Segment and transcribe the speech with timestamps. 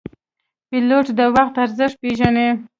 [0.69, 2.47] پیلوټ د وخت ارزښت پېژني.